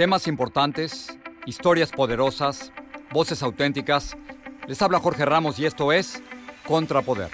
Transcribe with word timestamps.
Temas 0.00 0.26
importantes, 0.28 1.14
historias 1.44 1.90
poderosas, 1.90 2.72
voces 3.12 3.42
auténticas. 3.42 4.16
Les 4.66 4.80
habla 4.80 4.98
Jorge 4.98 5.26
Ramos 5.26 5.58
y 5.58 5.66
esto 5.66 5.92
es 5.92 6.22
Contrapoder. 6.66 7.28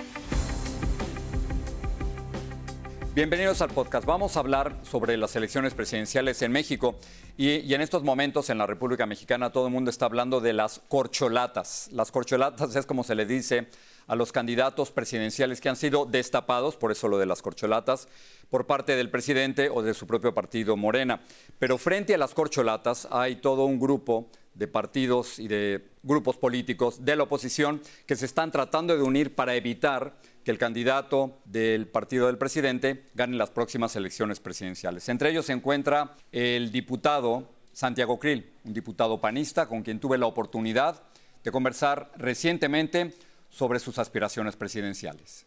Bienvenidos 3.15 3.63
al 3.63 3.71
podcast. 3.71 4.05
Vamos 4.05 4.37
a 4.37 4.41
hablar 4.41 4.81
sobre 4.83 5.17
las 5.17 5.37
elecciones 5.37 5.75
presidenciales 5.75 6.43
en 6.43 6.51
México 6.51 6.97
y, 7.37 7.73
en 7.73 7.81
estos 7.83 8.03
momentos 8.03 8.51
en 8.51 8.59
la 8.59 8.67
República 8.67 9.07
Mexicana 9.07 9.53
todo 9.53 9.69
el 9.69 9.73
mundo 9.73 9.89
está 9.89 10.07
hablando 10.07 10.41
de 10.41 10.53
las 10.53 10.81
corcholatas. 10.89 11.89
Las 11.93 12.11
corcholatas 12.11 12.75
es 12.75 12.85
como 12.85 13.05
se 13.05 13.15
le 13.15 13.27
dice 13.27 13.69
a 14.07 14.17
los 14.17 14.33
candidatos 14.33 14.91
presidenciales 14.91 15.61
que 15.61 15.69
han 15.69 15.77
sido 15.77 16.07
destapados, 16.07 16.77
por 16.77 16.93
eso 16.93 17.09
lo 17.09 17.19
de 17.19 17.27
las 17.27 17.43
corcholatas, 17.43 18.09
por 18.51 18.67
parte 18.67 18.97
del 18.97 19.11
presidente 19.11 19.69
o 19.69 19.83
de 19.83 19.95
su 19.95 20.07
propio 20.07 20.35
partido 20.35 20.77
Morena. 20.77 21.21
Pero 21.59 21.79
frente 21.79 22.15
a 22.15 22.19
las 22.19 22.35
corcholatas 22.35 23.09
hay 23.11 23.37
todo 23.37 23.65
un 23.65 23.81
grupo 23.81 24.31
de 24.55 24.69
partidos 24.69 25.39
y 25.39 25.49
de 25.49 25.91
grupos 26.03 26.37
políticos 26.37 27.05
de 27.05 27.17
la 27.17 27.25
oposición 27.25 27.83
que 28.07 28.17
se 28.17 28.25
están 28.25 28.51
tratando 28.51 28.97
de 28.97 29.03
unir 29.03 29.35
para 29.35 29.55
evitar 29.55 30.17
que 30.45 30.51
el 30.51 30.59
candidato 30.59 31.41
del 31.45 31.89
partido 31.89 32.27
del 32.27 32.39
presidente 32.39 33.05
gane 33.15 33.37
las 33.37 33.51
próximas 33.51 33.97
elecciones 33.97 34.41
presidenciales. 34.41 35.09
Entre 35.09 35.31
ellos 35.31 35.47
se 35.47 35.53
encuentra 35.53 36.17
el 36.33 36.71
diputado 36.71 37.51
Santiago 37.73 38.19
Krill, 38.19 38.51
un 38.65 38.73
diputado 38.73 39.21
panista 39.21 39.67
con 39.67 39.83
quien 39.83 40.01
tuve 40.01 40.17
la 40.17 40.27
oportunidad 40.27 41.03
de 41.45 41.53
conversar 41.53 42.11
recientemente 42.17 43.13
sobre 43.49 43.79
sus 43.79 43.99
aspiraciones 43.99 44.57
presidenciales. 44.57 45.47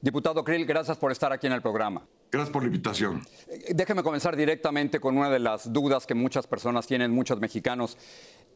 Diputado 0.00 0.44
Krill, 0.44 0.64
gracias 0.64 0.96
por 0.96 1.10
estar 1.10 1.32
aquí 1.32 1.48
en 1.48 1.52
el 1.52 1.62
programa. 1.62 2.06
Gracias 2.30 2.52
por 2.52 2.62
la 2.62 2.66
invitación. 2.66 3.22
Eh, 3.48 3.72
déjeme 3.74 4.02
comenzar 4.02 4.36
directamente 4.36 5.00
con 5.00 5.16
una 5.16 5.30
de 5.30 5.38
las 5.38 5.72
dudas 5.72 6.06
que 6.06 6.14
muchas 6.14 6.46
personas 6.46 6.86
tienen, 6.86 7.10
muchos 7.10 7.40
mexicanos. 7.40 7.96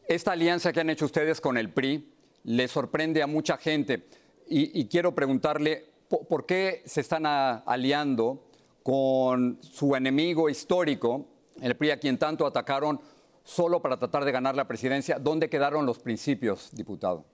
Esta 0.06 0.32
alianza 0.32 0.72
que 0.72 0.80
han 0.80 0.90
hecho 0.90 1.06
ustedes 1.06 1.40
con 1.40 1.56
el 1.56 1.70
PRI 1.70 2.12
le 2.44 2.68
sorprende 2.68 3.22
a 3.22 3.26
mucha 3.26 3.56
gente 3.56 4.06
y, 4.48 4.86
quiero 4.86 5.14
preguntarle 5.14 5.86
por, 6.28 6.44
qué 6.44 6.82
se 6.84 7.00
están 7.00 7.24
aliando 7.24 8.44
con 8.82 9.58
su 9.62 9.96
enemigo 9.96 10.50
histórico, 10.50 11.26
el 11.60 11.74
PRI, 11.76 11.92
a 11.92 11.96
quien 11.98 12.18
tanto 12.18 12.46
atacaron 12.46 13.00
solo 13.44 13.80
para 13.80 13.96
tratar 13.96 14.24
de 14.24 14.32
ganar 14.32 14.54
la 14.54 14.68
presidencia. 14.68 15.18
¿Dónde 15.18 15.48
quedaron 15.48 15.86
los 15.86 15.98
principios, 15.98 16.70
diputado? 16.72 17.24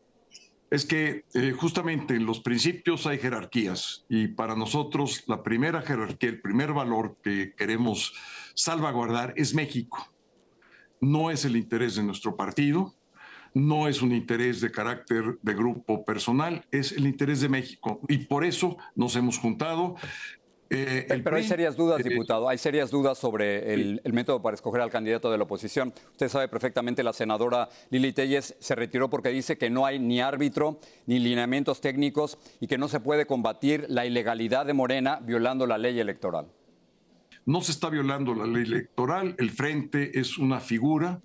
Es 0.70 0.84
que 0.84 1.24
eh, 1.34 1.52
justamente 1.52 2.14
en 2.14 2.27
los 2.27 2.41
principios 2.41 3.06
hay 3.06 3.19
jerarquías 3.19 4.05
y 4.08 4.28
para 4.28 4.55
nosotros 4.55 5.24
la 5.27 5.42
primera 5.42 5.83
jerarquía, 5.83 6.30
el 6.30 6.41
primer 6.41 6.72
valor 6.72 7.16
que 7.22 7.55
queremos 7.56 8.12
salvaguardar 8.55 9.33
es 9.36 9.55
México. 9.55 10.12
No 11.00 11.30
es 11.30 11.44
el 11.44 11.56
interés 11.56 11.96
de 11.96 12.02
nuestro 12.02 12.36
partido, 12.36 12.94
no 13.55 13.89
es 13.89 14.02
un 14.02 14.12
interés 14.12 14.61
de 14.61 14.70
carácter 14.70 15.39
de 15.41 15.55
grupo 15.55 16.05
personal, 16.05 16.66
es 16.70 16.92
el 16.92 17.06
interés 17.06 17.41
de 17.41 17.48
México. 17.48 18.00
Y 18.08 18.19
por 18.19 18.44
eso 18.44 18.77
nos 18.94 19.16
hemos 19.16 19.39
juntado. 19.39 19.96
Eh, 20.70 21.20
pero 21.24 21.36
hay 21.36 21.44
serias 21.44 21.77
dudas, 21.77 22.00
eh, 22.00 22.08
diputado, 22.08 22.47
hay 22.48 22.58
serias 22.58 22.91
dudas 22.91 23.16
sobre 23.16 23.72
el, 23.72 24.00
método 24.12 24.42
para 24.42 24.55
escoger 24.55 24.83
al 24.83 24.91
candidato 24.91 25.30
de 25.30 25.38
la 25.38 25.44
oposición. 25.44 25.94
Usted 26.12 26.28
sabe 26.28 26.48
perfectamente, 26.48 27.02
la 27.02 27.14
senadora 27.14 27.70
Lili 27.91 28.12
Telles 28.12 28.55
se 28.58 28.74
retiró 28.74 29.08
porque 29.08 29.30
dice 29.30 29.56
que 29.56 29.70
no 29.70 29.86
hay 29.86 29.98
ni 29.98 30.20
árbitro 30.20 30.78
ni 31.06 31.19
lineamientos 31.19 31.80
técnicos 31.80 32.39
y 32.61 32.66
que 32.66 32.77
no 32.77 32.89
se 32.89 33.00
puede 33.00 33.24
combatir 33.24 33.86
la 33.89 34.05
ilegalidad 34.05 34.66
de 34.66 34.74
Morena 34.74 35.20
violando 35.22 35.66
la 35.66 35.78
ley 35.78 35.98
electoral. 35.98 36.48
No 37.46 37.62
se 37.62 37.72
está 37.72 37.89
violando 37.89 38.34
la 38.34 38.46
ley 38.46 38.64
electoral, 38.64 39.34
el 39.39 39.50
frente 39.50 40.20
es 40.20 40.36
una 40.36 40.61
figura 40.61 41.22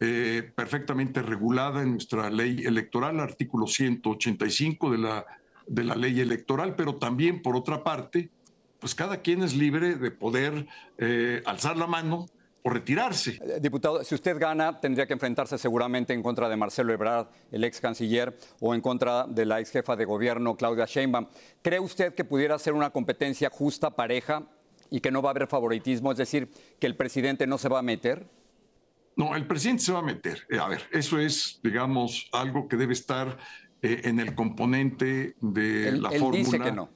eh, 0.00 0.50
perfectamente 0.54 1.20
regulada 1.20 1.82
en 1.82 1.92
nuestra 1.92 2.30
ley 2.30 2.64
electoral, 2.64 3.20
artículo 3.20 3.66
185 3.66 4.90
de 4.90 4.98
la, 4.98 5.26
de 5.66 5.84
la 5.84 5.94
ley 5.94 6.18
electoral, 6.20 6.74
pero 6.76 6.96
también, 6.96 7.42
por 7.42 7.56
otra 7.56 7.82
parte, 7.82 8.30
pues 8.78 8.94
cada 8.94 9.18
quien 9.18 9.42
es 9.42 9.54
libre 9.54 9.96
de 9.96 10.10
poder 10.10 10.66
eh, 10.98 11.42
alzar 11.44 11.76
la 11.76 11.86
mano 11.86 12.26
o 12.62 12.70
retirarse. 12.70 13.38
Eh, 13.42 13.58
diputado, 13.60 14.02
si 14.02 14.14
usted 14.14 14.38
gana, 14.38 14.80
tendría 14.80 15.06
que 15.06 15.12
enfrentarse 15.12 15.56
seguramente 15.56 16.12
en 16.12 16.22
contra 16.22 16.48
de 16.48 16.56
Marcelo 16.56 16.92
Ebrard, 16.92 17.28
el 17.52 17.64
ex 17.64 17.80
canciller, 17.80 18.36
o 18.60 18.74
en 18.74 18.80
contra 18.80 19.26
de 19.26 19.46
la 19.46 19.60
ex 19.60 19.70
jefa 19.70 19.96
de 19.96 20.04
gobierno, 20.04 20.56
Claudia 20.56 20.84
Sheinbaum. 20.84 21.28
¿Cree 21.62 21.80
usted 21.80 22.14
que 22.14 22.24
pudiera 22.24 22.58
ser 22.58 22.72
una 22.72 22.90
competencia 22.90 23.50
justa, 23.50 23.90
pareja, 23.90 24.42
y 24.90 25.00
que 25.00 25.10
no 25.10 25.22
va 25.22 25.30
a 25.30 25.32
haber 25.32 25.46
favoritismo? 25.46 26.12
Es 26.12 26.18
decir, 26.18 26.50
que 26.80 26.86
el 26.86 26.96
presidente 26.96 27.46
no 27.46 27.58
se 27.58 27.68
va 27.68 27.78
a 27.78 27.82
meter. 27.82 28.28
No, 29.14 29.34
el 29.34 29.46
presidente 29.46 29.84
se 29.84 29.92
va 29.92 30.00
a 30.00 30.02
meter. 30.02 30.46
Eh, 30.50 30.58
a 30.58 30.68
ver, 30.68 30.82
eso 30.90 31.18
es, 31.18 31.60
digamos, 31.62 32.28
algo 32.32 32.68
que 32.68 32.76
debe 32.76 32.92
estar 32.92 33.38
en 33.82 34.18
el 34.18 34.34
componente 34.34 35.36
de 35.40 35.92
la 35.92 36.08
él 36.08 36.18
fórmula. 36.18 36.38
Dice 36.38 36.58
que 36.58 36.72
no. 36.72 36.90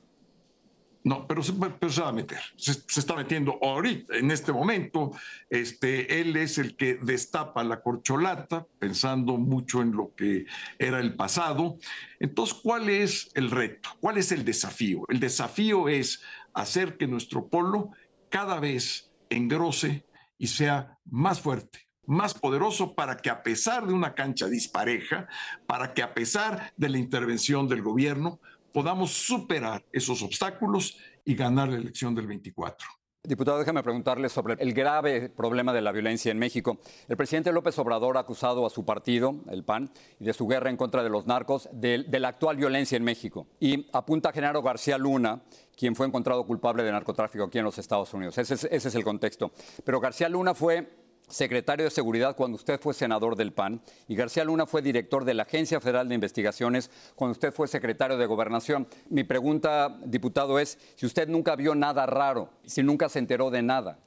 No, 1.03 1.27
pero 1.27 1.43
se, 1.43 1.53
va 1.53 1.69
a 2.09 2.13
meter, 2.13 2.41
se, 2.57 2.73
está 2.73 3.17
metiendo 3.17 3.59
ahorita, 3.63 4.17
en 4.17 4.31
este 4.31 4.53
momento. 4.53 5.13
Este, 5.49 6.21
él 6.21 6.37
es 6.37 6.59
el 6.59 6.77
que 6.77 6.97
destapa 6.97 7.65
la 7.65 7.81
corcholata, 7.81 8.67
pensando 8.79 9.39
mucho 9.39 9.81
en 9.81 9.93
lo 9.93 10.15
que 10.15 10.45
era 10.79 11.01
el 11.01 11.15
pasado. 11.15 11.79
Entonces, 12.19 12.59
¿cuál 12.63 12.91
es 12.91 13.31
el 13.35 13.51
reto? 13.51 13.89
¿Cuál 14.01 14.19
es 14.19 14.31
el 14.31 14.45
desafío? 14.45 15.05
El 15.09 15.21
desafío 15.21 15.89
es 15.89 16.23
hacer 16.53 16.99
que 16.99 17.07
nuestro 17.07 17.49
polo 17.49 17.93
cada 18.29 18.61
vez 18.61 19.11
engrose 19.31 20.05
y 20.37 20.49
sea 20.49 20.99
más 21.07 21.41
fuerte, 21.41 21.87
más 22.07 22.35
poderoso 22.35 22.95
para 22.95 23.17
que 23.17 23.31
a 23.31 23.43
pesar 23.43 23.87
de 23.87 23.95
una 23.95 24.15
cancha 24.15 24.49
dispareja, 24.49 25.29
para 25.67 25.95
que 25.95 26.03
a 26.03 26.13
pesar 26.13 26.73
de 26.77 26.89
la 26.91 26.99
intervención 26.99 27.69
del 27.69 27.83
gobierno, 27.83 28.41
podamos 28.73 29.13
superar 29.13 29.85
esos 29.93 30.23
obstáculos 30.23 30.99
y 31.25 31.35
ganar 31.35 31.69
la 31.69 31.77
elección 31.77 32.15
del 32.15 32.27
24. 32.27 32.87
Diputado, 33.23 33.59
déjame 33.59 33.83
preguntarle 33.83 34.31
sobre 34.31 34.55
el 34.63 34.73
grave 34.73 35.29
problema 35.29 35.75
de 35.75 35.83
la 35.83 35.93
violencia 35.93 36.33
en 36.33 36.39
México. 36.39 36.79
El 37.07 37.19
presidente 37.19 37.53
López 37.53 37.79
Obrador 37.79 38.17
ha 38.17 38.21
acusado 38.21 38.65
a 38.65 38.71
su 38.71 38.87
partido, 38.87 39.43
el 39.51 39.63
PAN, 39.63 39.91
y 40.19 40.25
de 40.25 40.33
su 40.33 40.47
guerra 40.47 40.71
en 40.71 40.79
contra 40.79 41.03
de 41.03 41.11
los 41.11 41.27
narcos, 41.27 41.69
de, 41.71 42.07
la 42.19 42.29
actual 42.29 42.57
violencia 42.57 42.97
en 42.97 43.05
México. 43.05 43.47
Y 43.61 43.89
apunta 43.93 44.31
a 44.31 44.33
Genaro 44.33 44.63
García 44.63 44.97
Luna, 44.97 45.43
quien 45.77 45.95
fue 45.95 46.07
encontrado 46.07 46.47
culpable 46.47 46.83
de 46.83 46.93
narcotráfico 46.93 47.45
aquí 47.45 47.59
en 47.59 47.65
los 47.65 47.77
Estados 47.77 48.15
Unidos. 48.15 48.39
ese 48.39 48.55
es 48.75 48.95
el 48.95 49.05
contexto. 49.05 49.53
Pero 49.85 50.01
García 50.01 50.31
Luna 50.31 50.55
fue 50.55 50.89
secretario 51.31 51.85
de 51.85 51.91
Seguridad 51.91 52.37
cuando 52.37 52.57
usted 52.57 52.81
fue 52.81 52.93
senador 52.93 53.37
del 53.37 53.53
PAN 53.53 53.81
y 54.09 54.17
García 54.17 54.45
Luna 54.45 54.67
fue 54.67 54.83
director 54.83 55.25
de 55.25 55.35
la 55.35 55.45
Agencia 55.45 55.81
Federal 55.81 56.09
de 56.09 56.15
Investigaciones 56.15 56.91
cuando 57.15 57.33
usted 57.33 57.53
fue 57.53 57.69
secretario 57.69 58.19
de 58.19 58.27
Gobernación. 58.27 58.87
Mi 59.09 59.25
pregunta, 59.25 59.97
diputado, 60.05 60.59
es 60.59 60.79
si 60.97 61.07
usted 61.07 61.29
nunca 61.29 61.57
vio 61.57 61.75
nada 61.75 62.07
raro, 62.07 62.51
si 62.65 62.83
nunca 62.83 63.09
se 63.09 63.21
enteró 63.21 63.51
de 63.51 63.63
nada. 63.63 63.99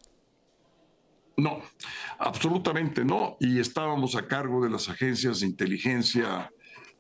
No, 1.36 1.62
absolutamente 2.20 3.04
no. 3.04 3.38
Y 3.40 3.60
estábamos 3.60 4.16
a 4.16 4.28
cargo 4.28 4.64
de 4.64 4.70
las 4.70 4.90
agencias 4.90 5.40
de 5.40 5.48
inteligencia 5.48 6.52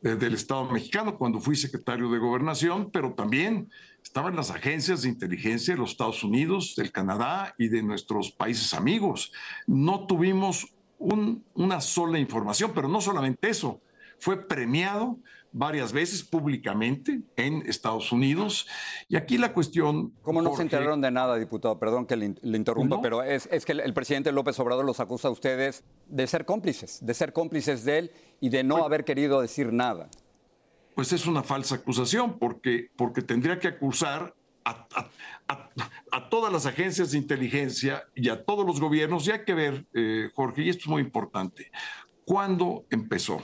del 0.04 0.34
Estado 0.34 0.70
mexicano 0.70 1.18
cuando 1.18 1.40
fui 1.40 1.56
secretario 1.56 2.12
de 2.12 2.20
Gobernación, 2.20 2.92
pero 2.92 3.14
también 3.14 3.72
estaban 4.04 4.36
las 4.36 4.52
agencias 4.52 5.02
de 5.02 5.10
inteligencia 5.10 5.74
de 5.74 5.80
los 5.80 5.92
Estados 5.92 6.26
Unidos, 6.26 6.76
del 6.76 6.92
Canadá 6.92 7.56
y 7.58 7.70
de 7.70 7.82
nuestros 7.82 8.30
países 8.30 8.74
amigos. 8.74 9.32
No 9.66 10.06
tuvimos 10.06 10.68
una 11.00 11.80
sola 11.80 12.20
información, 12.20 12.74
pero 12.76 12.90
no 12.90 13.00
solamente 13.00 13.50
eso, 13.50 13.82
fue 14.20 14.46
premiado 14.46 15.20
varias 15.54 15.94
veces 15.94 16.24
públicamente 16.24 17.22
en 17.38 17.64
Estados 17.68 18.12
Unidos. 18.12 18.68
Y 19.08 19.16
aquí 19.16 19.38
la 19.38 19.54
cuestión... 19.54 20.12
¿Cómo 20.22 20.42
no 20.42 20.56
se 20.56 20.64
enteraron 20.64 21.00
de 21.00 21.12
nada, 21.12 21.38
diputado? 21.38 21.80
Perdón 21.80 22.06
que 22.06 22.18
le, 22.18 22.36
interrumpa, 22.44 23.02
pero 23.02 23.24
es, 23.24 23.48
es, 23.52 23.66
que 23.66 23.72
el, 23.72 23.94
presidente 23.94 24.32
López 24.32 24.60
Obrador 24.60 24.84
los 24.84 25.00
acusa 25.00 25.30
a 25.30 25.32
ustedes 25.32 25.84
de 26.08 26.28
ser 26.28 26.46
cómplices, 26.46 27.06
de 27.06 27.14
ser 27.14 27.32
cómplices 27.32 27.86
de 27.86 28.00
él 28.00 28.12
y 28.42 28.50
de 28.50 28.64
no 28.64 28.76
pues 28.76 28.86
haber 28.86 29.06
querido 29.06 29.40
decir 29.40 29.72
nada 29.72 30.10
pues 30.96 31.12
es 31.14 31.26
una 31.26 31.44
falsa 31.44 31.76
acusación, 31.76 32.38
porque, 32.38 32.90
porque 32.96 33.22
tendría 33.22 33.60
que 33.60 33.68
acusar 33.68 34.36
a, 34.66 34.88
todas 36.30 36.54
las 36.54 36.66
agencias 36.66 37.12
de 37.12 37.18
inteligencia 37.18 38.04
y 38.16 38.30
a 38.30 38.44
todos 38.44 38.66
los 38.66 38.80
gobiernos. 38.80 39.28
Y 39.28 39.32
hay 39.32 39.44
que 39.44 39.54
ver, 39.54 39.86
eh, 39.94 40.30
Jorge, 40.34 40.64
y 40.64 40.70
esto 40.70 40.84
es 40.84 40.88
muy 40.88 41.02
importante, 41.02 41.72
¿cuándo 42.26 42.86
empezó 42.90 43.42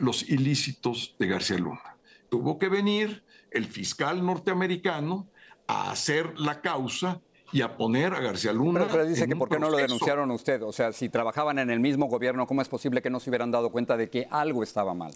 los 0.00 0.28
ilícitos 0.28 1.14
de 1.18 1.26
García 1.26 1.58
Luna? 1.58 1.96
Tuvo 2.28 2.58
que 2.58 2.68
venir 2.68 3.24
el 3.50 3.66
fiscal 3.66 4.24
norteamericano 4.24 5.28
a 5.66 5.90
hacer 5.90 6.38
la 6.38 6.60
causa 6.60 7.20
y 7.52 7.62
a 7.62 7.76
poner 7.76 8.12
a 8.14 8.20
García 8.20 8.52
Luna. 8.52 8.80
Pero, 8.80 8.92
pero 8.92 9.06
dice 9.06 9.26
que 9.26 9.36
por 9.36 9.48
qué 9.48 9.58
no 9.58 9.70
lo 9.70 9.78
denunciaron 9.78 10.30
usted. 10.30 10.62
O 10.62 10.72
sea, 10.72 10.92
si 10.92 11.08
trabajaban 11.08 11.58
en 11.58 11.70
el 11.70 11.80
mismo 11.80 12.06
gobierno, 12.06 12.46
¿cómo 12.46 12.62
es 12.62 12.68
posible 12.68 13.00
que 13.00 13.10
no 13.10 13.20
se 13.20 13.30
hubieran 13.30 13.50
dado 13.50 13.70
cuenta 13.70 13.96
de 13.96 14.10
que 14.10 14.28
algo 14.30 14.62
estaba 14.62 14.94
mal? 14.94 15.12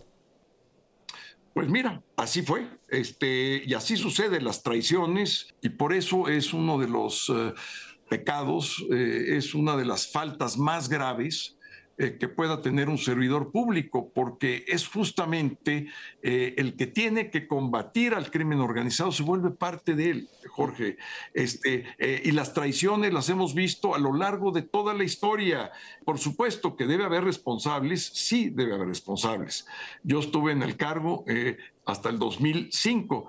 Pues 1.54 1.68
mira, 1.68 2.02
así 2.16 2.40
fue, 2.40 2.66
este, 2.88 3.62
y 3.66 3.74
así 3.74 3.98
suceden 3.98 4.42
las 4.44 4.62
traiciones, 4.62 5.54
y 5.60 5.68
por 5.68 5.92
eso 5.92 6.28
es 6.28 6.54
uno 6.54 6.78
de 6.78 6.88
los 6.88 7.28
eh, 7.28 7.52
pecados, 8.08 8.82
eh, 8.90 9.36
es 9.36 9.54
una 9.54 9.76
de 9.76 9.84
las 9.84 10.10
faltas 10.10 10.56
más 10.56 10.88
graves 10.88 11.58
eh, 11.98 12.16
que 12.18 12.26
pueda 12.26 12.62
tener 12.62 12.88
un 12.88 12.96
servidor 12.96 13.52
público, 13.52 14.10
porque 14.14 14.64
es 14.66 14.88
justamente 14.88 15.88
eh, 16.22 16.54
el 16.56 16.74
que 16.74 16.86
tiene 16.86 17.30
que 17.30 17.46
combatir 17.46 18.14
al 18.14 18.30
crimen 18.30 18.60
organizado, 18.60 19.12
se 19.12 19.22
vuelve 19.22 19.50
parte 19.50 19.94
de 19.94 20.10
él, 20.10 20.28
Jorge. 20.48 20.96
Este, 21.34 21.84
eh, 21.98 22.22
y 22.24 22.30
las 22.32 22.54
traiciones 22.54 23.12
las 23.12 23.28
hemos 23.28 23.54
visto 23.54 23.94
a 23.94 23.98
lo 23.98 24.14
largo 24.14 24.52
de 24.52 24.62
toda 24.62 24.94
la 24.94 25.04
historia. 25.04 25.70
Por 26.06 26.18
supuesto 26.18 26.76
que 26.76 26.86
debe 26.86 27.04
haber 27.04 27.24
responsables, 27.24 28.04
sí 28.06 28.48
debe 28.48 28.74
haber 28.74 28.88
responsables. 28.88 29.66
Yo 30.02 30.20
estuve 30.20 30.52
en 30.52 30.62
el 30.62 30.78
cargo 30.78 31.26
hasta 31.84 32.08
el 32.08 32.18
2005. 32.18 33.28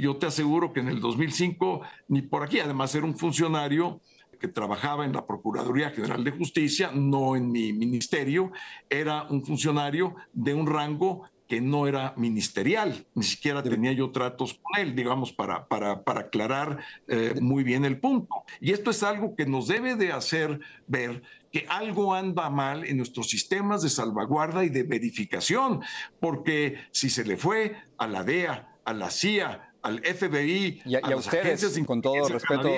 yo 0.00 0.16
te 0.16 0.26
aseguro 0.26 0.72
que 0.72 0.80
en 0.80 0.88
el 0.88 1.00
2005, 1.00 1.80
ni 2.08 2.20
por 2.20 2.42
aquí, 2.42 2.60
además 2.60 2.94
era 2.94 3.06
un 3.06 3.16
funcionario 3.16 4.00
que 4.42 4.48
trabajaba 4.48 5.04
en 5.04 5.12
la 5.12 5.24
Procuraduría 5.24 5.90
General 5.90 6.22
de 6.24 6.32
Justicia, 6.32 6.90
no 6.92 7.36
en 7.36 7.50
mi 7.52 7.72
ministerio, 7.72 8.50
era 8.90 9.22
un 9.30 9.44
funcionario 9.44 10.16
de 10.32 10.52
un 10.52 10.66
rango 10.66 11.22
que 11.46 11.60
no 11.60 11.86
era 11.86 12.14
ministerial, 12.16 13.06
ni 13.14 13.22
siquiera 13.22 13.62
tenía 13.62 13.92
yo 13.92 14.10
tratos 14.10 14.54
con 14.54 14.80
él, 14.80 14.96
digamos, 14.96 15.32
para, 15.32 15.68
para, 15.68 16.02
para 16.02 16.20
aclarar 16.22 16.78
eh, 17.06 17.34
muy 17.40 17.62
bien 17.62 17.84
el 17.84 18.00
punto. 18.00 18.44
Y 18.60 18.72
esto 18.72 18.90
es 18.90 19.02
algo 19.02 19.36
que 19.36 19.46
nos 19.46 19.68
debe 19.68 19.94
de 19.94 20.12
hacer 20.12 20.60
ver 20.86 21.22
que 21.52 21.66
algo 21.68 22.14
anda 22.14 22.50
mal 22.50 22.84
en 22.84 22.96
nuestros 22.96 23.28
sistemas 23.28 23.82
de 23.82 23.90
salvaguarda 23.90 24.64
y 24.64 24.70
de 24.70 24.82
verificación, 24.82 25.82
porque 26.18 26.78
si 26.90 27.10
se 27.10 27.24
le 27.24 27.36
fue 27.36 27.76
a 27.98 28.08
la 28.08 28.24
DEA, 28.24 28.80
a 28.84 28.92
la 28.92 29.10
CIA, 29.10 29.71
al 29.82 29.98
FBI, 30.00 30.82
y 30.84 30.94
a, 30.94 31.16
ustedes, 31.16 31.78
con 31.84 32.00
todo 32.00 32.28
respeto, 32.28 32.68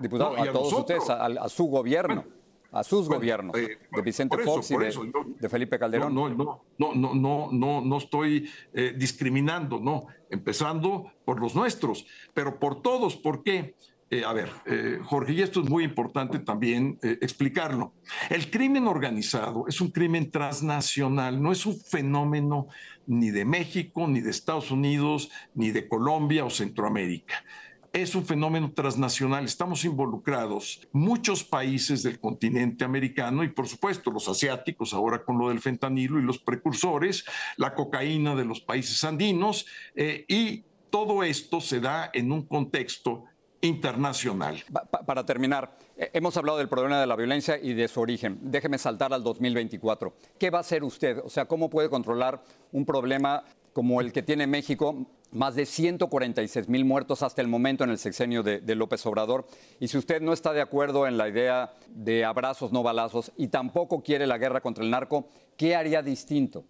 diputado, 0.00 0.36
a, 0.40 0.52
todos 0.52 0.72
ustedes, 0.72 1.10
a, 1.10 1.48
su 1.48 1.64
gobierno. 1.66 2.24
a 2.70 2.84
sus 2.84 3.08
gobiernos, 3.08 3.56
eh, 3.56 3.78
de 3.90 4.02
Vicente 4.02 4.38
Fox 4.38 4.70
y 4.70 4.76
de, 4.76 5.48
Felipe 5.48 5.78
Calderón. 5.78 6.14
No, 6.14 6.28
no, 6.28 6.62
no, 6.78 6.94
no, 6.94 7.14
no, 7.14 7.48
no, 7.50 7.80
no 7.80 7.98
estoy 7.98 8.48
eh, 8.72 8.94
discriminando, 8.96 9.80
no, 9.80 10.06
empezando 10.30 11.12
por 11.24 11.40
los 11.40 11.54
nuestros, 11.54 12.06
pero 12.32 12.58
por 12.58 12.82
todos, 12.82 13.16
¿por 13.16 13.42
qué? 13.42 13.74
Eh, 14.08 14.22
a 14.24 14.32
ver, 14.32 14.50
eh, 14.66 15.00
Jorge, 15.02 15.32
y 15.32 15.42
esto 15.42 15.60
es 15.62 15.68
muy 15.68 15.82
importante 15.82 16.38
también 16.38 16.96
eh, 17.02 17.18
explicarlo. 17.20 17.92
El 18.30 18.48
crimen 18.52 18.86
organizado 18.86 19.66
es 19.66 19.80
un 19.80 19.90
crimen 19.90 20.30
transnacional, 20.30 21.42
no 21.42 21.50
es 21.50 21.66
un 21.66 21.76
fenómeno 21.76 22.68
ni 23.08 23.30
de 23.30 23.44
México, 23.44 24.06
ni 24.06 24.20
de 24.20 24.30
Estados 24.30 24.70
Unidos, 24.70 25.28
ni 25.54 25.72
de 25.72 25.88
Colombia 25.88 26.44
o 26.44 26.50
Centroamérica. 26.50 27.44
Es 27.92 28.14
un 28.14 28.24
fenómeno 28.24 28.70
transnacional. 28.70 29.44
Estamos 29.44 29.84
involucrados 29.84 30.86
muchos 30.92 31.42
países 31.42 32.04
del 32.04 32.20
continente 32.20 32.84
americano 32.84 33.42
y, 33.42 33.48
por 33.48 33.66
supuesto, 33.66 34.12
los 34.12 34.28
asiáticos, 34.28 34.94
ahora 34.94 35.24
con 35.24 35.36
lo 35.36 35.48
del 35.48 35.60
fentanilo 35.60 36.20
y 36.20 36.22
los 36.22 36.38
precursores, 36.38 37.24
la 37.56 37.74
cocaína 37.74 38.36
de 38.36 38.44
los 38.44 38.60
países 38.60 39.02
andinos, 39.02 39.66
y 39.96 40.62
todo 40.90 41.24
esto 41.24 41.60
se 41.60 41.80
da 41.80 42.10
en 42.12 42.32
un 42.32 42.42
contexto 42.42 43.24
internacional. 43.60 44.62
para 45.06 45.24
terminar, 45.24 45.76
eh, 45.96 46.10
hemos 46.12 46.36
hablado 46.36 46.58
del 46.58 46.68
problema 46.68 47.00
de 47.00 47.06
la 47.06 47.16
violencia 47.16 47.58
y 47.60 47.74
de 47.74 47.88
su 47.88 48.00
origen. 48.00 48.38
Déjeme 48.42 48.78
saltar 48.78 49.12
al 49.12 49.22
2024. 49.22 50.14
¿Qué 50.38 50.50
va 50.50 50.58
a 50.58 50.60
hacer 50.60 50.84
usted? 50.84 51.18
O 51.24 51.30
sea, 51.30 51.46
¿cómo 51.46 51.70
puede 51.70 51.88
controlar 51.88 52.42
un 52.72 52.84
problema 52.84 53.44
como 53.72 54.00
el 54.00 54.12
que 54.12 54.22
tiene 54.22 54.46
México? 54.46 55.06
Más 55.32 55.54
de 55.54 55.66
146 55.66 56.68
mil 56.68 56.84
muertos 56.84 57.22
hasta 57.22 57.42
el 57.42 57.48
momento 57.48 57.84
en 57.84 57.90
el 57.90 57.98
sexenio 57.98 58.42
de, 58.42 58.60
de 58.60 58.74
López 58.74 59.04
Obrador. 59.06 59.46
Y 59.80 59.88
si 59.88 59.98
usted 59.98 60.22
no 60.22 60.32
está 60.32 60.52
de 60.52 60.60
acuerdo 60.60 61.06
en 61.06 61.18
la 61.18 61.28
idea 61.28 61.72
de 61.88 62.24
abrazos, 62.24 62.72
no 62.72 62.82
balazos, 62.82 63.32
y 63.36 63.48
tampoco 63.48 64.02
quiere 64.02 64.26
la 64.26 64.38
guerra 64.38 64.60
contra 64.60 64.84
el 64.84 64.90
narco, 64.90 65.28
¿qué 65.56 65.74
haría 65.74 66.02
distinto? 66.02 66.64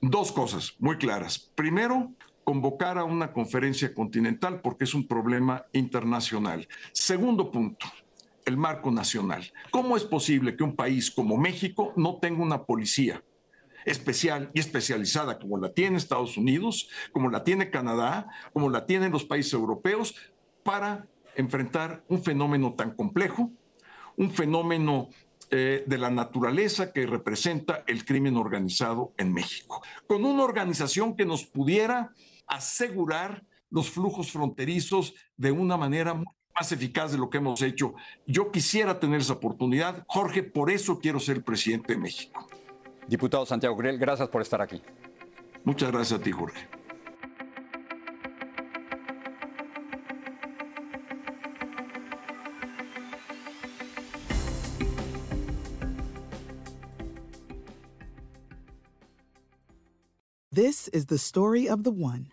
Dos 0.00 0.32
cosas 0.32 0.74
muy 0.78 0.98
claras. 0.98 1.38
Primero, 1.38 2.12
convocar 2.46 2.96
a 2.96 3.02
una 3.02 3.32
conferencia 3.32 3.92
continental 3.92 4.60
porque 4.60 4.84
es 4.84 4.94
un 4.94 5.08
problema 5.08 5.66
internacional. 5.72 6.68
Segundo 6.92 7.50
punto, 7.50 7.86
el 8.44 8.56
marco 8.56 8.92
nacional. 8.92 9.52
¿Cómo 9.72 9.96
es 9.96 10.04
posible 10.04 10.54
que 10.54 10.62
un 10.62 10.76
país 10.76 11.10
como 11.10 11.36
México 11.36 11.92
no 11.96 12.18
tenga 12.20 12.44
una 12.44 12.62
policía 12.62 13.20
especial 13.84 14.52
y 14.54 14.60
especializada 14.60 15.40
como 15.40 15.58
la 15.58 15.72
tiene 15.72 15.96
Estados 15.96 16.36
Unidos, 16.36 16.88
como 17.10 17.30
la 17.30 17.42
tiene 17.42 17.68
Canadá, 17.68 18.28
como 18.52 18.70
la 18.70 18.86
tienen 18.86 19.10
los 19.10 19.24
países 19.24 19.52
europeos, 19.52 20.14
para 20.62 21.04
enfrentar 21.34 22.04
un 22.06 22.22
fenómeno 22.22 22.74
tan 22.74 22.92
complejo, 22.92 23.50
un 24.16 24.30
fenómeno 24.30 25.08
eh, 25.50 25.82
de 25.84 25.98
la 25.98 26.10
naturaleza 26.10 26.92
que 26.92 27.06
representa 27.06 27.82
el 27.88 28.04
crimen 28.04 28.36
organizado 28.36 29.12
en 29.16 29.32
México, 29.32 29.82
con 30.06 30.24
una 30.24 30.44
organización 30.44 31.16
que 31.16 31.24
nos 31.24 31.44
pudiera 31.44 32.12
asegurar 32.46 33.44
los 33.70 33.90
flujos 33.90 34.30
fronterizos 34.30 35.14
de 35.36 35.52
una 35.52 35.76
manera 35.76 36.14
más 36.14 36.72
eficaz 36.72 37.12
de 37.12 37.18
lo 37.18 37.28
que 37.28 37.38
hemos 37.38 37.60
hecho. 37.62 37.94
Yo 38.26 38.50
quisiera 38.50 38.98
tener 38.98 39.20
esa 39.20 39.34
oportunidad. 39.34 40.04
Jorge, 40.08 40.42
por 40.42 40.70
eso 40.70 40.98
quiero 40.98 41.20
ser 41.20 41.44
presidente 41.44 41.94
de 41.94 41.98
México. 41.98 42.46
Diputado 43.06 43.46
Santiago 43.46 43.76
Griel, 43.76 43.98
gracias 43.98 44.28
por 44.28 44.42
estar 44.42 44.60
aquí. 44.62 44.82
Muchas 45.64 45.90
gracias 45.90 46.20
a 46.20 46.22
ti, 46.22 46.32
Jorge. 46.32 46.68
This 60.56 60.88
is 60.88 61.06
the 61.06 61.18
story 61.18 61.68
of 61.68 61.82
the 61.82 61.90
one. 61.90 62.32